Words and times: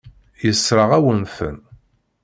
Yessṛeɣ-awen-ten. 0.45 1.57